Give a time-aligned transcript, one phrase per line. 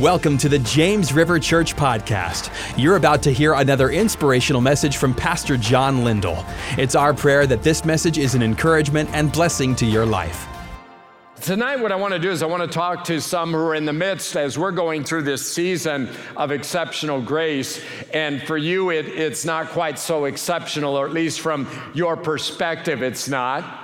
[0.00, 2.50] Welcome to the James River Church Podcast.
[2.78, 6.46] You're about to hear another inspirational message from Pastor John Lindell.
[6.78, 10.46] It's our prayer that this message is an encouragement and blessing to your life.
[11.42, 13.74] Tonight, what I want to do is I want to talk to some who are
[13.74, 17.78] in the midst as we're going through this season of exceptional grace.
[18.14, 23.02] And for you, it, it's not quite so exceptional, or at least from your perspective,
[23.02, 23.81] it's not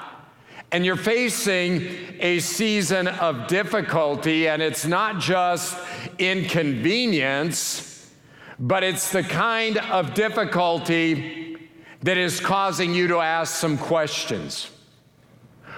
[0.70, 1.86] and you're facing
[2.20, 5.76] a season of difficulty, and it's not just
[6.18, 8.10] inconvenience,
[8.58, 11.56] but it's the kind of difficulty
[12.02, 14.70] that is causing you to ask some questions.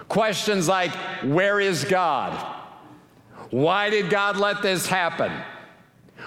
[0.09, 2.57] Questions like, Where is God?
[3.51, 5.33] Why did God let this happen?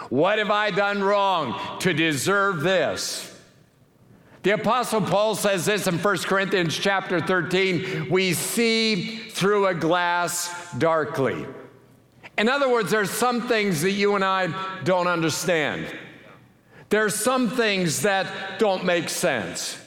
[0.10, 3.33] What have I done wrong to deserve this?
[4.44, 10.54] The apostle Paul says this in 1 Corinthians chapter 13, we see through a glass
[10.78, 11.46] darkly.
[12.38, 15.88] In other words, there's some things that you and I don't understand.
[16.90, 19.80] There's some things that don't make sense.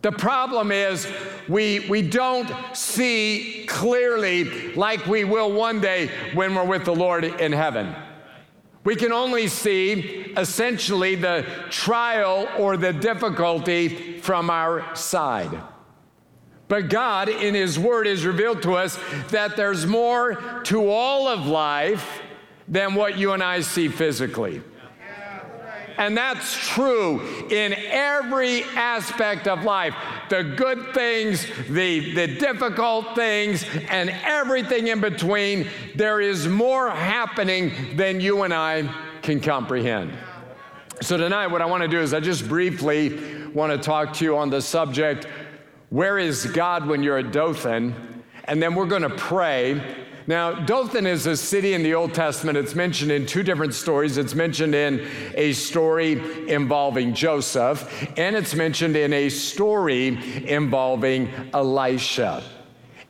[0.00, 1.06] The problem is
[1.46, 7.24] we, we don't see clearly like we will one day when we're with the Lord
[7.24, 7.94] in heaven.
[8.84, 15.58] We can only see essentially the trial or the difficulty from our side.
[16.68, 18.98] But God, in His Word, has revealed to us
[19.30, 22.22] that there's more to all of life
[22.68, 24.62] than what you and I see physically.
[25.96, 29.94] And that's true in every aspect of life
[30.28, 35.68] the good things, the, the difficult things, and everything in between.
[35.94, 40.12] There is more happening than you and I can comprehend.
[41.00, 44.24] So, tonight, what I want to do is I just briefly want to talk to
[44.24, 45.26] you on the subject
[45.90, 47.94] where is God when you're at Dothan?
[48.44, 49.80] And then we're going to pray
[50.26, 52.56] now, Dothan is a city in the Old Testament.
[52.56, 54.16] It's mentioned in two different stories.
[54.16, 62.42] It's mentioned in a story involving Joseph, and it's mentioned in a story involving Elisha.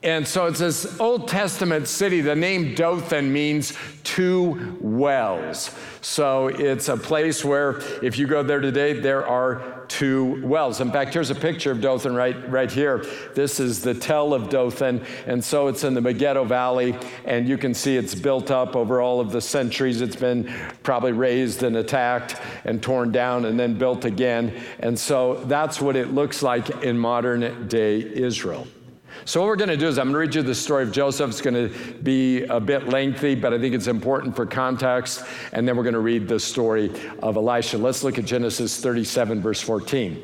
[0.03, 2.21] And so it's this Old Testament city.
[2.21, 5.71] The name Dothan means two wells.
[6.03, 10.81] So it's a place where if you go there today, there are two wells.
[10.81, 13.05] In fact, here's a picture of Dothan right, right here.
[13.35, 15.05] This is the tell of Dothan.
[15.27, 16.97] And so it's in the Megiddo Valley.
[17.25, 20.01] And you can see it's built up over all of the centuries.
[20.01, 20.53] It's been
[20.83, 24.53] probably razed and attacked and torn down and then built again.
[24.81, 28.67] And so that's what it looks like in modern day Israel.
[29.25, 30.93] So, what we're going to do is, I'm going to read you the story of
[30.93, 31.31] Joseph.
[31.31, 35.25] It's going to be a bit lengthy, but I think it's important for context.
[35.53, 36.93] And then we're going to read the story
[37.23, 37.79] of Elisha.
[37.79, 40.23] Let's look at Genesis 37, verse 14.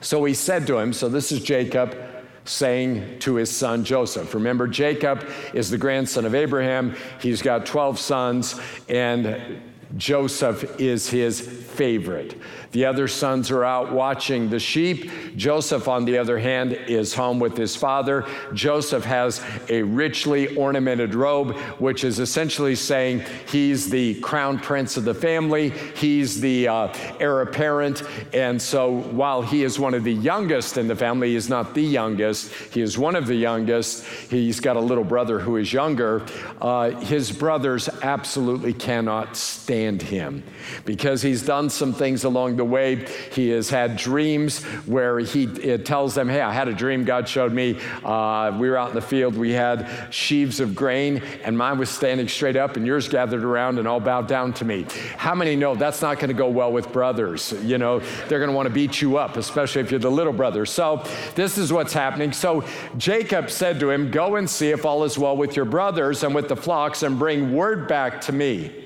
[0.00, 1.96] So he said to him, So this is Jacob
[2.44, 4.34] saying to his son Joseph.
[4.34, 6.94] Remember, Jacob is the grandson of Abraham.
[7.20, 9.62] He's got 12 sons, and
[9.96, 12.36] Joseph is his favorite.
[12.72, 15.10] The other sons are out watching the sheep.
[15.36, 18.26] Joseph, on the other hand, is home with his father.
[18.52, 25.04] Joseph has a richly ornamented robe, which is essentially saying he's the crown prince of
[25.04, 28.02] the family, he's the uh, heir apparent.
[28.32, 31.74] And so while he is one of the youngest in the family, he is not
[31.74, 34.04] the youngest, he is one of the youngest.
[34.04, 36.26] He's got a little brother who is younger.
[36.60, 40.42] Uh, his brothers absolutely cannot stand him
[40.84, 43.06] because he's done some things along the the way.
[43.32, 45.46] He has had dreams where he
[45.78, 47.78] tells them, Hey, I had a dream God showed me.
[48.02, 51.90] Uh, we were out in the field, we had sheaves of grain, and mine was
[51.90, 54.86] standing straight up, and yours gathered around and all bowed down to me.
[55.16, 57.52] How many know that's not going to go well with brothers?
[57.62, 60.32] You know, they're going to want to beat you up, especially if you're the little
[60.32, 60.64] brother.
[60.64, 62.32] So, this is what's happening.
[62.32, 62.64] So,
[62.96, 66.34] Jacob said to him, Go and see if all is well with your brothers and
[66.34, 68.83] with the flocks, and bring word back to me.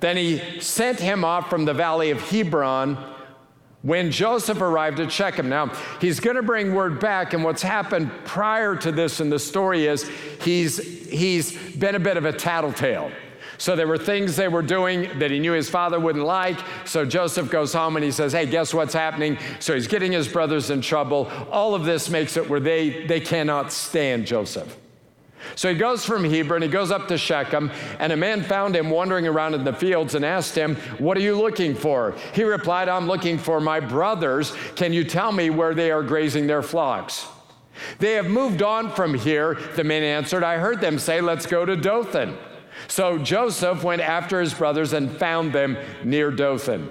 [0.00, 2.96] Then he sent him off from the valley of Hebron
[3.82, 5.48] when Joseph arrived to check him.
[5.48, 9.38] Now, he's going to bring word back, and what's happened prior to this in the
[9.38, 10.08] story is
[10.42, 10.78] he's,
[11.08, 13.10] he's been a bit of a tattletale.
[13.56, 16.58] So there were things they were doing that he knew his father wouldn't like.
[16.86, 19.36] So Joseph goes home and he says, Hey, guess what's happening?
[19.58, 21.30] So he's getting his brothers in trouble.
[21.50, 24.78] All of this makes it where they, they cannot stand Joseph.
[25.54, 28.90] So he goes from Hebron, he goes up to Shechem, and a man found him
[28.90, 32.14] wandering around in the fields and asked him, What are you looking for?
[32.34, 34.52] He replied, I'm looking for my brothers.
[34.76, 37.26] Can you tell me where they are grazing their flocks?
[37.98, 40.44] They have moved on from here, the man answered.
[40.44, 42.36] I heard them say, Let's go to Dothan.
[42.88, 46.90] So Joseph went after his brothers and found them near Dothan.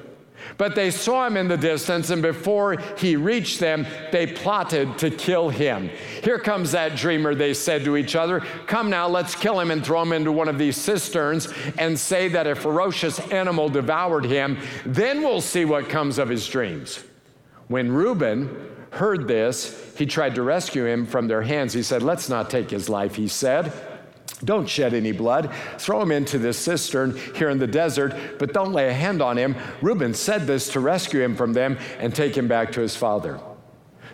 [0.58, 5.10] But they saw him in the distance, and before he reached them, they plotted to
[5.10, 5.90] kill him.
[6.24, 8.42] Here comes that dreamer, they said to each other.
[8.68, 11.48] Come now, let's kill him and throw him into one of these cisterns
[11.78, 14.58] and say that a ferocious animal devoured him.
[14.86, 17.04] Then we'll see what comes of his dreams.
[17.68, 21.74] When Reuben heard this, he tried to rescue him from their hands.
[21.74, 23.72] He said, Let's not take his life, he said.
[24.44, 25.52] Don't shed any blood.
[25.78, 29.38] Throw him into this cistern here in the desert, but don't lay a hand on
[29.38, 29.56] him.
[29.82, 33.40] Reuben said this to rescue him from them and take him back to his father.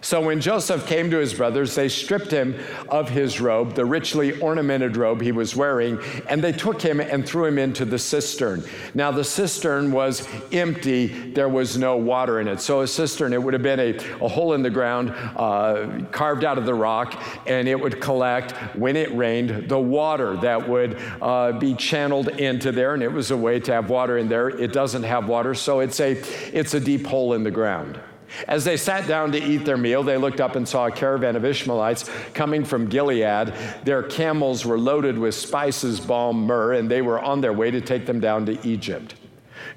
[0.05, 2.55] So when Joseph came to his brothers, they stripped him
[2.89, 5.97] of his robe, the richly ornamented robe he was wearing,
[6.29, 8.63] and they took him and threw him into the cistern.
[8.93, 12.61] Now the cistern was empty, there was no water in it.
[12.61, 16.45] So a cistern, it would have been a, a hole in the ground uh, carved
[16.45, 21.01] out of the rock, and it would collect, when it rained, the water that would
[21.19, 24.49] uh, be channeled into there, and it was a way to have water in there.
[24.49, 26.11] It doesn't have water, so it's a,
[26.53, 27.99] it's a deep hole in the ground.
[28.47, 31.35] As they sat down to eat their meal, they looked up and saw a caravan
[31.35, 33.53] of Ishmaelites coming from Gilead.
[33.83, 37.81] Their camels were loaded with spices, balm, myrrh, and they were on their way to
[37.81, 39.15] take them down to Egypt.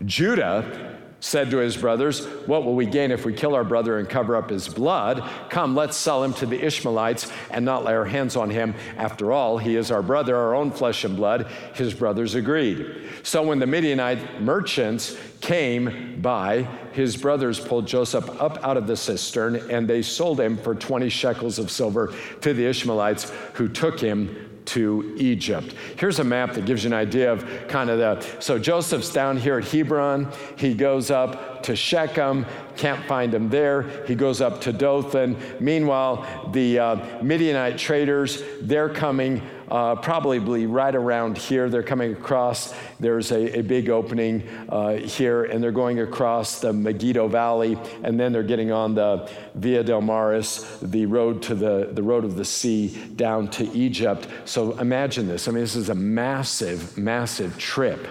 [0.05, 4.09] Judah said to his brothers, What will we gain if we kill our brother and
[4.09, 5.23] cover up his blood?
[5.50, 8.75] Come, let's sell him to the Ishmaelites and not lay our hands on him.
[8.97, 11.47] After all, he is our brother, our own flesh and blood.
[11.75, 13.11] His brothers agreed.
[13.23, 16.62] So when the Midianite merchants came by,
[16.93, 21.09] his brothers pulled Joseph up out of the cistern and they sold him for 20
[21.09, 25.75] shekels of silver to the Ishmaelites who took him to Egypt.
[25.99, 28.43] Here's a map that gives you an idea of kind of the.
[28.43, 30.31] So Joseph's down here at Hebron.
[30.56, 34.05] He goes up to Shechem, can't find him there.
[34.06, 35.37] He goes up to Dothan.
[35.59, 41.69] Meanwhile, the uh, Midianite traders, they're coming uh, probably right around here.
[41.69, 46.73] They're coming across, there's a, a big opening uh, here, and they're going across the
[46.73, 51.91] Megiddo Valley, and then they're getting on the Via del Maris, the road to the,
[51.93, 54.26] the road of the sea down to Egypt.
[54.44, 55.49] So imagine this.
[55.49, 58.06] I mean, this is a massive, massive trip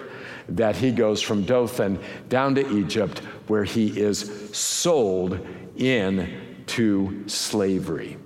[0.50, 3.18] that he goes from Dothan down to Egypt,
[3.48, 5.38] where he is sold
[5.76, 8.16] into slavery.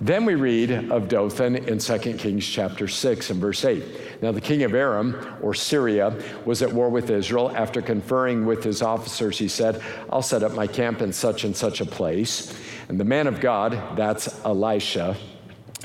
[0.00, 4.22] Then we read of Dothan in 2 Kings chapter 6 and verse 8.
[4.22, 7.50] Now, the king of Aram, or Syria, was at war with Israel.
[7.56, 11.56] After conferring with his officers, he said, I'll set up my camp in such and
[11.56, 12.56] such a place.
[12.88, 15.16] And the man of God, that's Elisha,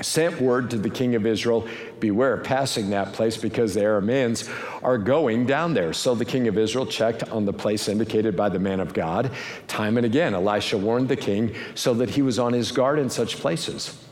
[0.00, 1.66] sent word to the king of Israel,
[1.98, 4.48] Beware passing that place because the Arameans
[4.82, 5.92] are going down there.
[5.92, 9.30] So the king of Israel checked on the place indicated by the man of God.
[9.68, 13.08] Time and again, Elisha warned the king so that he was on his guard in
[13.08, 14.03] such places.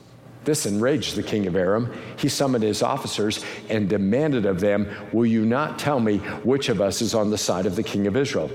[0.45, 1.93] This enraged the king of Aram.
[2.17, 6.81] He summoned his officers and demanded of them, Will you not tell me which of
[6.81, 8.51] us is on the side of the king of Israel?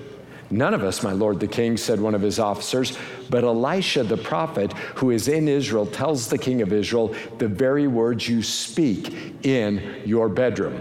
[0.49, 2.97] None of us, my lord the king, said one of his officers,
[3.29, 7.87] but Elisha the prophet, who is in Israel, tells the king of Israel the very
[7.87, 10.79] words you speak in your bedroom.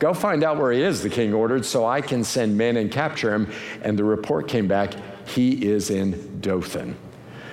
[0.00, 2.90] Go find out where he is, the king ordered, so I can send men and
[2.90, 3.52] capture him.
[3.82, 4.94] And the report came back
[5.26, 6.96] he is in Dothan.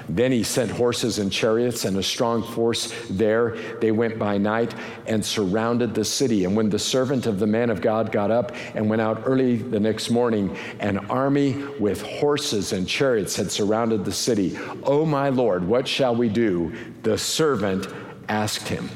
[0.09, 3.55] Then he sent horses and chariots and a strong force there.
[3.79, 4.73] They went by night
[5.05, 6.45] and surrounded the city.
[6.45, 9.57] And when the servant of the man of God got up and went out early
[9.57, 14.57] the next morning, an army with horses and chariots had surrounded the city.
[14.83, 16.73] Oh, my Lord, what shall we do?
[17.03, 17.87] The servant
[18.27, 18.89] asked him.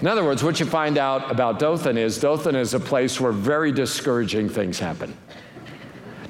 [0.00, 3.32] In other words, what you find out about Dothan is Dothan is a place where
[3.32, 5.16] very discouraging things happen.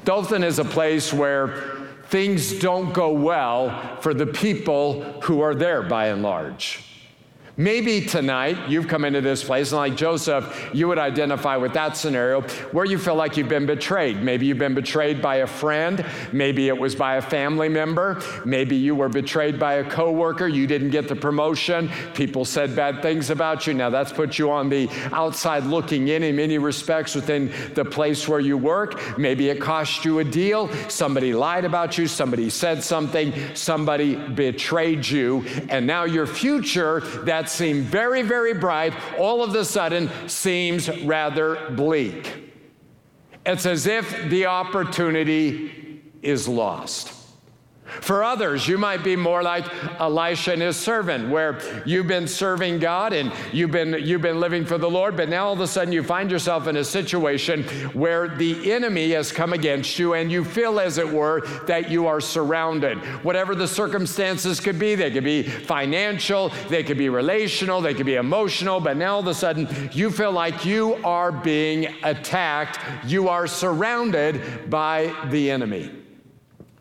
[0.04, 1.73] Dothan is a place where
[2.14, 6.80] things don't go well for the people who are there by and large.
[7.56, 11.96] Maybe tonight you've come into this place, and like Joseph, you would identify with that
[11.96, 12.40] scenario
[12.73, 14.20] where you feel like you've been betrayed.
[14.20, 16.04] Maybe you've been betrayed by a friend.
[16.32, 18.20] Maybe it was by a family member.
[18.44, 20.49] Maybe you were betrayed by a coworker.
[20.49, 21.92] You didn't get the promotion.
[22.14, 23.75] People said bad things about you.
[23.75, 28.26] Now that's put you on the outside looking in in many respects within the place
[28.26, 29.16] where you work.
[29.16, 30.70] Maybe it cost you a deal.
[30.88, 32.08] Somebody lied about you.
[32.08, 33.32] Somebody said something.
[33.54, 35.44] Somebody betrayed you.
[35.68, 40.88] And now your future, that that seemed very, very bright all of a sudden seems
[41.02, 42.54] rather bleak.
[43.44, 47.13] It's as if the opportunity is lost.
[48.00, 49.66] For others, you might be more like
[50.00, 54.64] Elisha and his servant, where you've been serving God and you've been, you've been living
[54.64, 57.64] for the Lord, but now all of a sudden you find yourself in a situation
[57.92, 62.06] where the enemy has come against you and you feel, as it were, that you
[62.06, 62.98] are surrounded.
[63.24, 68.06] Whatever the circumstances could be, they could be financial, they could be relational, they could
[68.06, 72.78] be emotional, but now all of a sudden you feel like you are being attacked,
[73.06, 76.03] you are surrounded by the enemy.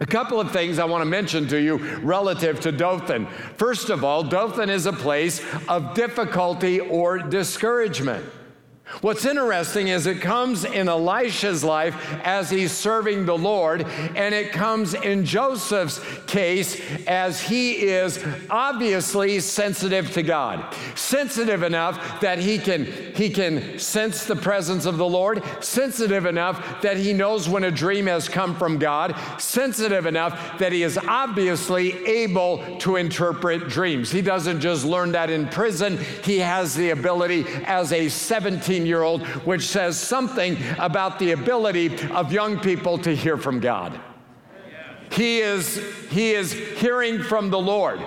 [0.03, 3.25] A couple of things I want to mention to you relative to Dothan.
[3.55, 8.25] First of all, Dothan is a place of difficulty or discouragement.
[8.99, 13.83] What's interesting is it comes in Elisha's life as he's serving the Lord,
[14.15, 20.75] and it comes in Joseph's case as he is obviously sensitive to God.
[20.95, 22.85] Sensitive enough that he can,
[23.15, 27.71] he can sense the presence of the Lord, sensitive enough that he knows when a
[27.71, 34.11] dream has come from God, sensitive enough that he is obviously able to interpret dreams.
[34.11, 38.09] He doesn't just learn that in prison, he has the ability as a
[38.73, 43.59] 17 year old, which says something about the ability of young people to hear from
[43.59, 43.99] God.
[45.11, 48.01] He is, he is hearing from the Lord.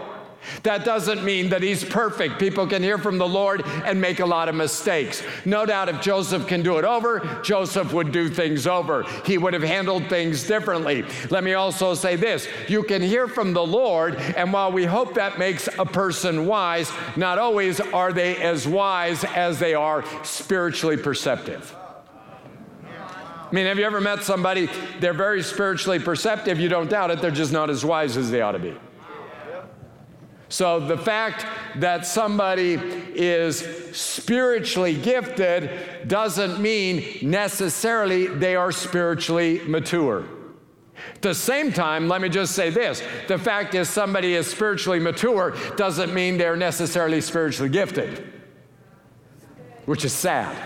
[0.62, 2.38] That doesn't mean that he's perfect.
[2.38, 5.22] People can hear from the Lord and make a lot of mistakes.
[5.44, 9.04] No doubt if Joseph can do it over, Joseph would do things over.
[9.24, 11.04] He would have handled things differently.
[11.30, 15.14] Let me also say this you can hear from the Lord, and while we hope
[15.14, 20.96] that makes a person wise, not always are they as wise as they are spiritually
[20.96, 21.74] perceptive.
[23.46, 27.20] I mean, have you ever met somebody, they're very spiritually perceptive, you don't doubt it,
[27.20, 28.74] they're just not as wise as they ought to be.
[30.48, 31.44] So the fact
[31.76, 32.74] that somebody
[33.14, 33.58] is
[33.92, 40.24] spiritually gifted doesn't mean necessarily they are spiritually mature.
[41.14, 45.00] At the same time, let me just say this the fact is somebody is spiritually
[45.00, 48.32] mature doesn't mean they're necessarily spiritually gifted,
[49.84, 50.56] which is sad.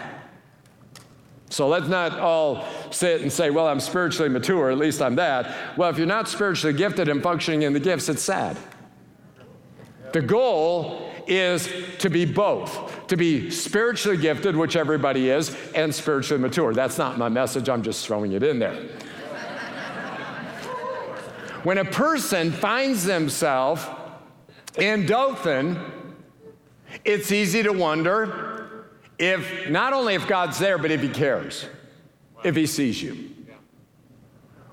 [1.49, 5.77] So let's not all sit and say, well, I'm spiritually mature, at least I'm that.
[5.77, 8.57] Well, if you're not spiritually gifted and functioning in the gifts, it's sad.
[10.13, 16.43] The goal is to be both, to be spiritually gifted, which everybody is, and spiritually
[16.43, 16.75] mature.
[16.75, 18.75] That's not my message, I'm just throwing it in there.
[21.63, 23.87] when a person finds themselves
[24.77, 25.79] in Dothan,
[27.05, 28.87] it's easy to wonder
[29.19, 31.67] if not only if God's there, but if He cares,
[32.43, 33.31] if He sees you.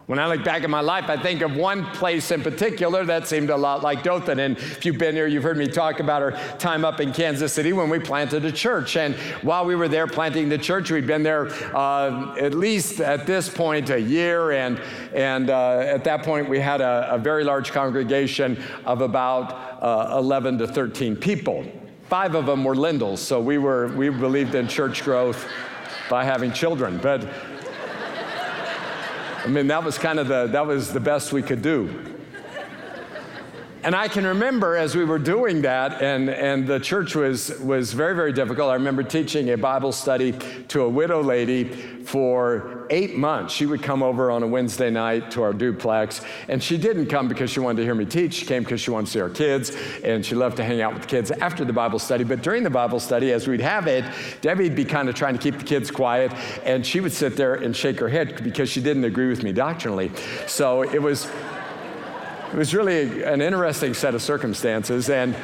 [0.07, 3.27] When I look back at my life, I think of one place in particular that
[3.27, 4.39] seemed a lot like Dothan.
[4.39, 7.51] And if you've been here, you've heard me talk about our time up in Kansas
[7.51, 8.95] City when we planted a church.
[8.95, 13.27] And while we were there planting the church, we'd been there uh, at least at
[13.27, 14.51] this point a year.
[14.51, 14.79] And,
[15.13, 20.17] and uh, at that point, we had a, a, very large congregation of about uh,
[20.19, 21.65] 11 to 13 people.
[22.03, 25.45] Five of them were Lindells, so we, were, we believed in church growth
[26.09, 26.97] by having children.
[26.97, 27.27] But
[29.47, 31.87] I mean, that was kind of the, that was the best we could do.
[33.81, 37.93] And I can remember as we were doing that, and, and the church was, was
[37.93, 38.69] very, very difficult.
[38.69, 40.33] I remember teaching a Bible study
[40.67, 43.53] to a widow lady for eight months.
[43.53, 47.27] She would come over on a Wednesday night to our duplex, and she didn't come
[47.27, 48.35] because she wanted to hear me teach.
[48.35, 50.93] She came because she wanted to see our kids, and she loved to hang out
[50.93, 52.23] with the kids after the Bible study.
[52.23, 54.05] But during the Bible study, as we'd have it,
[54.39, 56.31] Debbie'd be kind of trying to keep the kids quiet,
[56.63, 59.51] and she would sit there and shake her head because she didn't agree with me
[59.51, 60.09] doctrinally.
[60.47, 61.29] So it was
[62.53, 65.09] it was really an interesting set of circumstances.
[65.09, 65.35] And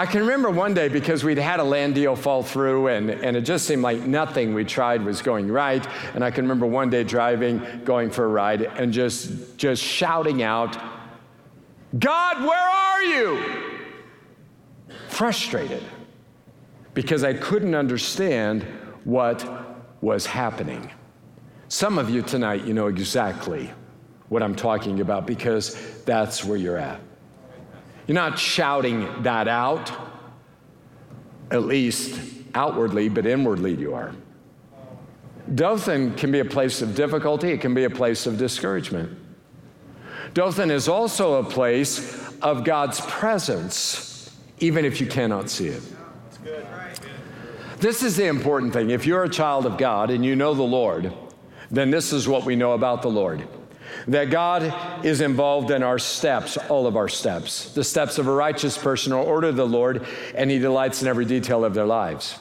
[0.00, 3.36] I can remember one day because we'd had a land deal fall through and, and
[3.36, 5.86] it just seemed like nothing we tried was going right.
[6.14, 10.42] And I can remember one day driving, going for a ride, and just, just shouting
[10.42, 10.74] out,
[11.98, 13.44] God, where are you?
[15.08, 15.82] Frustrated
[16.94, 18.62] because I couldn't understand
[19.04, 19.46] what
[20.00, 20.90] was happening.
[21.68, 23.70] Some of you tonight, you know exactly
[24.30, 27.02] what I'm talking about because that's where you're at.
[28.10, 29.92] You're not shouting that out,
[31.52, 32.20] at least
[32.56, 34.12] outwardly, but inwardly you are.
[35.54, 39.16] Dothan can be a place of difficulty, it can be a place of discouragement.
[40.34, 45.82] Dothan is also a place of God's presence, even if you cannot see it.
[47.78, 48.90] This is the important thing.
[48.90, 51.12] If you're a child of God and you know the Lord,
[51.70, 53.46] then this is what we know about the Lord
[54.08, 57.72] that God is involved in our steps, all of our steps.
[57.72, 61.24] The steps of a righteous person are ordered the Lord, and He delights in every
[61.24, 62.38] detail of their lives.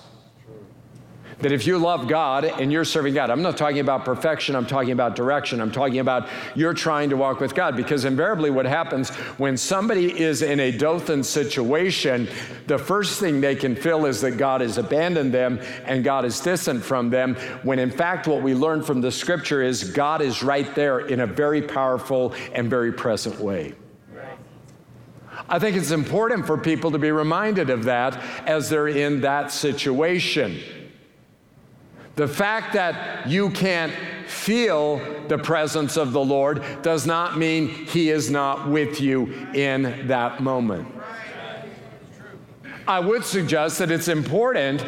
[1.39, 4.65] That if you love God and you're serving God, I'm not talking about perfection, I'm
[4.65, 7.77] talking about direction, I'm talking about you're trying to walk with God.
[7.77, 12.27] Because invariably, what happens when somebody is in a Dothan situation,
[12.67, 16.39] the first thing they can feel is that God has abandoned them and God is
[16.39, 20.43] distant from them, when in fact, what we learn from the scripture is God is
[20.43, 23.74] right there in a very powerful and very present way.
[25.48, 29.51] I think it's important for people to be reminded of that as they're in that
[29.51, 30.60] situation.
[32.19, 33.93] The fact that you can't
[34.27, 34.97] feel
[35.29, 40.43] the presence of the Lord does not mean He is not with you in that
[40.43, 40.85] moment.
[42.85, 44.85] I would suggest that it's important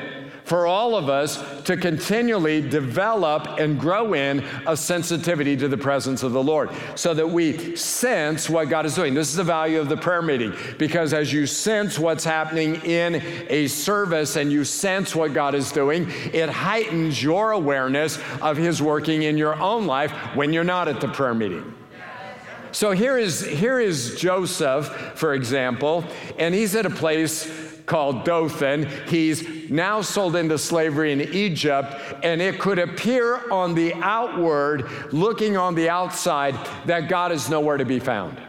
[0.51, 6.23] for all of us to continually develop and grow in a sensitivity to the presence
[6.23, 9.13] of the Lord so that we sense what God is doing.
[9.13, 13.23] This is the value of the prayer meeting because as you sense what's happening in
[13.47, 18.81] a service and you sense what God is doing, it heightens your awareness of His
[18.81, 21.73] working in your own life when you're not at the prayer meeting.
[22.73, 26.03] So here is, here is Joseph, for example,
[26.37, 28.87] and he's at a place called Dothan.
[29.09, 31.93] He's now sold into slavery in Egypt,
[32.23, 36.55] and it could appear on the outward, looking on the outside,
[36.85, 38.41] that God is nowhere to be found.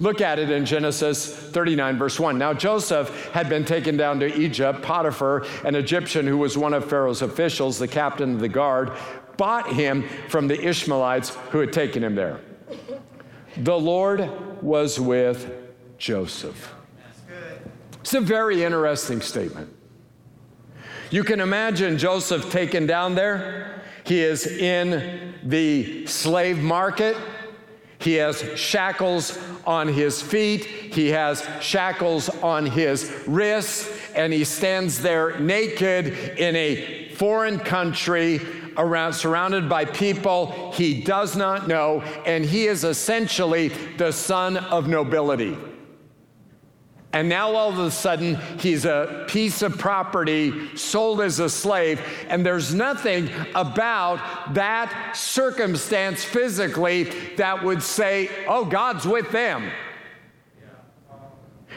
[0.00, 2.36] Look at it in Genesis 39, verse 1.
[2.36, 4.82] Now Joseph had been taken down to Egypt.
[4.82, 8.90] Potiphar, an Egyptian who was one of Pharaoh's officials, the captain of the guard,
[9.36, 12.40] bought him from the Ishmaelites who had taken him there.
[13.56, 15.48] The Lord was with
[15.96, 16.74] Joseph.
[18.00, 19.76] It's a very interesting statement.
[21.10, 23.82] You can imagine Joseph taken down there.
[24.04, 27.16] He is in the slave market.
[27.98, 30.64] He has shackles on his feet.
[30.64, 33.90] He has shackles on his wrists.
[34.14, 36.06] And he stands there naked
[36.38, 38.40] in a foreign country
[38.78, 42.00] around, surrounded by people he does not know.
[42.24, 45.56] And he is essentially the son of nobility.
[47.12, 52.00] And now all of a sudden, he's a piece of property sold as a slave.
[52.28, 57.04] And there's nothing about that circumstance physically
[57.36, 59.70] that would say, oh, God's with them.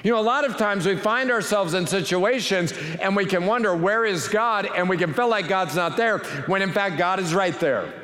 [0.04, 3.76] You know, a lot of times we find ourselves in situations and we can wonder,
[3.76, 4.68] where is God?
[4.76, 8.03] And we can feel like God's not there, when in fact, God is right there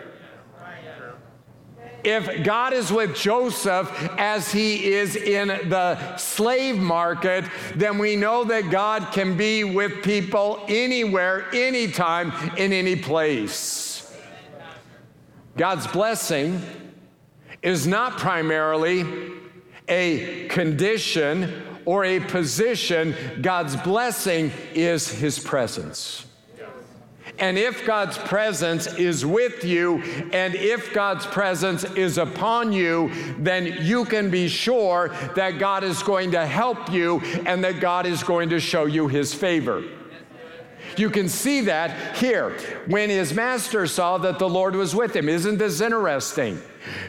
[2.03, 8.43] if God is with Joseph as he is in the slave market, then we know
[8.45, 14.15] that God can be with people anywhere, anytime, in any place.
[15.57, 16.61] God's blessing
[17.61, 19.05] is not primarily
[19.89, 26.25] a condition or a position, God's blessing is his presence.
[27.39, 30.01] And if God's presence is with you
[30.33, 36.03] and if God's presence is upon you, then you can be sure that God is
[36.03, 39.83] going to help you and that God is going to show you his favor.
[40.97, 45.29] You can see that here when his master saw that the Lord was with him.
[45.29, 46.61] Isn't this interesting?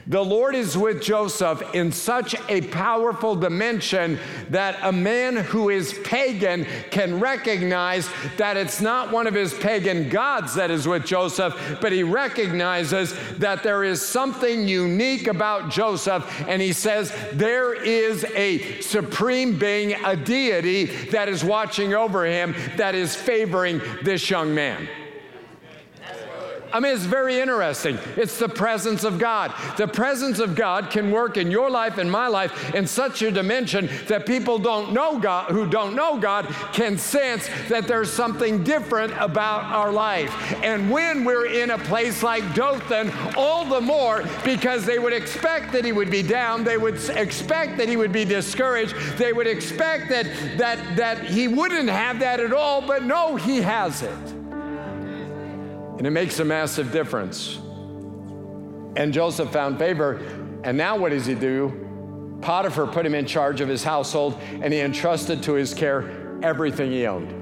[0.06, 5.98] The Lord is with Joseph in such a powerful dimension that a man who is
[6.04, 11.78] pagan can recognize that it's not one of his pagan gods that is with Joseph,
[11.80, 16.26] but he recognizes that there is something unique about Joseph.
[16.48, 22.54] And he says, There is a supreme being, a deity that is watching over him,
[22.76, 24.88] that is favoring this young man.
[26.72, 27.98] I mean, it's very interesting.
[28.16, 29.52] It's the presence of God.
[29.76, 33.30] The presence of God can work in your life and my life in such a
[33.30, 38.62] dimension that people don't know God, who don't know God, can sense that there's something
[38.62, 40.32] different about our life.
[40.62, 45.72] And when we're in a place like Dothan, all the more because they would expect
[45.72, 49.46] that he would be down, they would expect that he would be discouraged, they would
[49.46, 50.26] expect that
[50.58, 54.39] that that he wouldn't have that at all, but no, he has it.
[56.00, 57.56] And it makes a massive difference.
[58.96, 60.14] And Joseph found favor.
[60.64, 62.38] And now what does he do?
[62.40, 66.90] Potiphar put him in charge of his household and he entrusted to his care everything
[66.90, 67.36] he owned.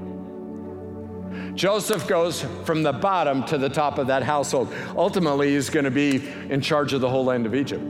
[1.57, 4.67] Joseph goes from the bottom to the top of that household.
[4.93, 6.17] Ultimately, he's going to be
[6.49, 7.81] in charge of the whole land of Egypt.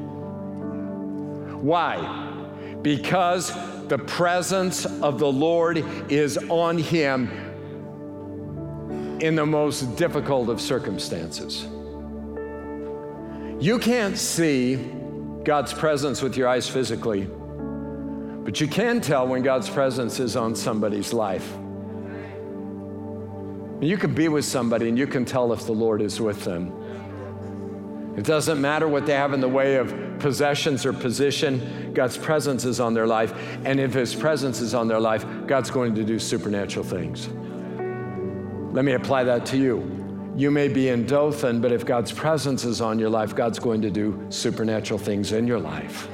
[1.64, 2.28] Why?
[2.84, 3.52] Because
[3.88, 7.49] the presence of the Lord is on him
[9.22, 11.68] in the most difficult of circumstances.
[13.60, 14.78] You can't see
[15.44, 20.56] God's presence with your eyes physically, but you can tell when God's presence is on
[20.56, 21.52] somebody's life.
[23.82, 26.74] You can be with somebody and you can tell if the Lord is with them.
[28.18, 32.66] It doesn't matter what they have in the way of possessions or position, God's presence
[32.66, 33.34] is on their life.
[33.66, 37.30] And if His presence is on their life, God's going to do supernatural things.
[38.72, 40.34] Let me apply that to you.
[40.36, 43.82] You may be in Dothan, but if God's presence is on your life, God's going
[43.82, 46.08] to do supernatural things in your life.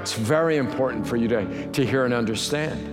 [0.00, 2.92] It's very important for you to, to hear and understand.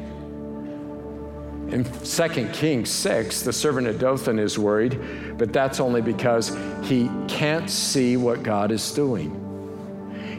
[1.72, 7.10] In 2 Kings 6, the servant of Dothan is worried, but that's only because he
[7.28, 9.40] can't see what God is doing.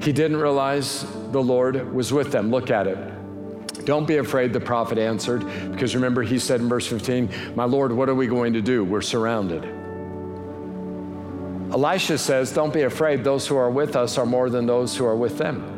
[0.03, 2.51] He didn't realize the Lord was with them.
[2.51, 2.99] Look at it.
[3.85, 7.93] Don't be afraid, the prophet answered, because remember, he said in verse 15, My Lord,
[7.93, 8.85] what are we going to do?
[8.85, 9.65] We're surrounded.
[11.73, 15.05] Elisha says, Don't be afraid, those who are with us are more than those who
[15.05, 15.71] are with them.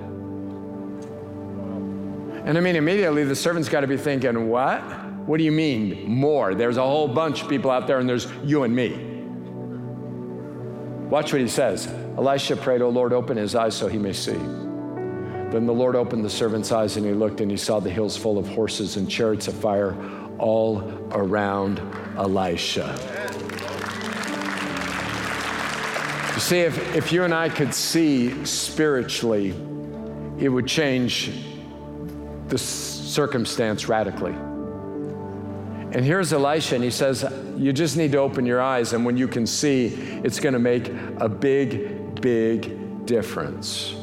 [2.45, 4.81] And I mean, immediately the servant's got to be thinking, What?
[5.27, 6.55] What do you mean, more?
[6.55, 8.91] There's a whole bunch of people out there, and there's you and me.
[11.09, 11.89] Watch what he says.
[12.17, 14.39] Elisha prayed, O Lord, open his eyes so he may see.
[15.57, 18.15] Then the Lord opened the servant's eyes, and he looked, and he saw the hills
[18.15, 19.97] full of horses and chariots of fire
[20.39, 21.81] all around
[22.19, 22.95] Elisha.
[26.35, 29.55] You see, if, if you and I could see spiritually,
[30.39, 31.31] it would change
[32.49, 34.33] the circumstance radically.
[34.33, 37.25] And here's Elisha, and he says,
[37.57, 39.87] You just need to open your eyes, and when you can see,
[40.23, 43.96] it's going to make a big, big difference.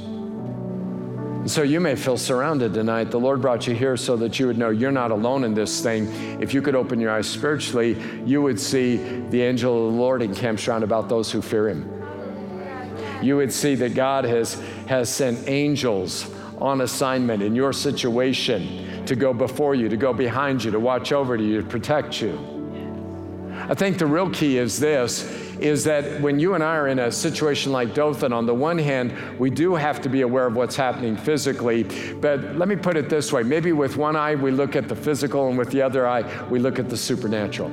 [1.45, 3.12] So you may feel surrounded tonight.
[3.12, 5.84] The Lord brought you here so that you would know you're not alone in this
[5.84, 6.08] thing.
[6.41, 10.21] If you could open your eyes spiritually, you would see the angel of the Lord
[10.21, 12.01] encamps round about those who fear him.
[13.21, 14.53] You would see that God has,
[14.88, 20.63] has sent angels on assignment in your situation to go before you, to go behind
[20.63, 22.53] you, to watch over you, to protect you.
[23.69, 25.23] I think the real key is this
[25.60, 28.78] is that when you and I are in a situation like Dothan, on the one
[28.78, 31.84] hand, we do have to be aware of what's happening physically.
[32.15, 34.95] But let me put it this way maybe with one eye we look at the
[34.95, 37.69] physical, and with the other eye we look at the supernatural.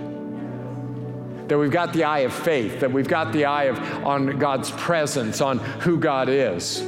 [1.48, 4.70] That we've got the eye of faith, that we've got the eye of on God's
[4.70, 6.84] presence, on who God is.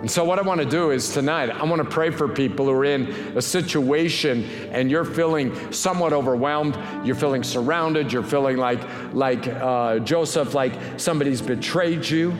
[0.00, 2.64] And so, what I want to do is tonight, I want to pray for people
[2.64, 6.78] who are in a situation and you're feeling somewhat overwhelmed.
[7.04, 8.10] You're feeling surrounded.
[8.10, 8.80] You're feeling like,
[9.12, 12.30] like uh, Joseph, like somebody's betrayed you.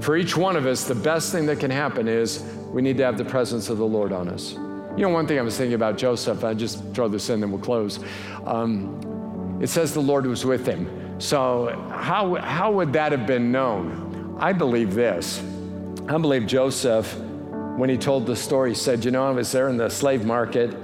[0.00, 3.04] For each one of us, the best thing that can happen is we need to
[3.04, 4.52] have the presence of the Lord on us.
[4.52, 7.50] You know, one thing I was thinking about Joseph, I just throw this in and
[7.50, 7.98] we'll close.
[8.44, 11.20] Um, it says the Lord was with him.
[11.20, 14.05] So, how, how would that have been known?
[14.38, 15.42] I believe this.
[16.08, 17.16] I believe Joseph,
[17.76, 20.74] when he told the story, said, You know, I was there in the slave market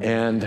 [0.00, 0.42] and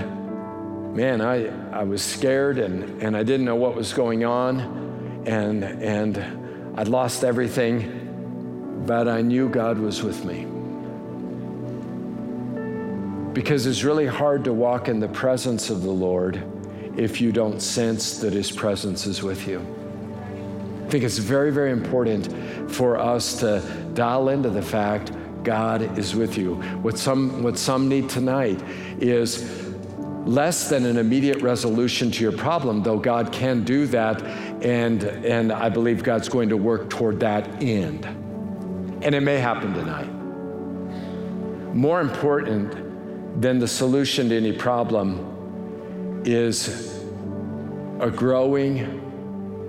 [0.94, 5.64] man, I, I was scared and, and I didn't know what was going on and,
[5.64, 10.46] and I'd lost everything, but I knew God was with me.
[13.32, 16.44] Because it's really hard to walk in the presence of the Lord
[16.98, 19.79] if you don't sense that His presence is with you.
[20.90, 23.62] I think it's very, very important for us to
[23.94, 25.12] dial into the fact
[25.44, 26.56] God is with you.
[26.82, 28.60] What some, what some need tonight
[29.00, 29.72] is
[30.26, 34.24] less than an immediate resolution to your problem, though God can do that,
[34.64, 38.06] and, and I believe God's going to work toward that end.
[39.04, 40.10] And it may happen tonight.
[41.76, 47.00] More important than the solution to any problem is
[48.00, 49.06] a growing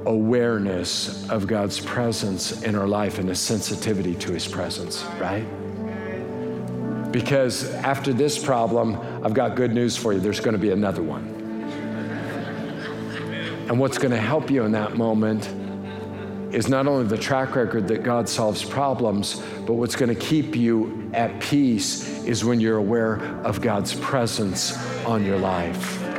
[0.07, 5.45] awareness of God's presence in our life and a sensitivity to His presence, right?
[7.13, 10.21] Because after this problem, I've got good news for you.
[10.21, 11.37] There's going to be another one.
[13.69, 15.49] And what's going to help you in that moment
[16.53, 20.57] is not only the track record that God solves problems, but what's going to keep
[20.57, 26.10] you at peace is when you're aware of God's presence on your life.